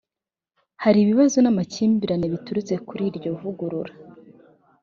Hari 0.83 0.97
ibibazo 1.01 1.37
n’amakimbirane 1.41 2.25
biturutse 2.33 2.73
kuri 2.87 3.03
iryo 3.09 3.31
vugurura 3.39 3.93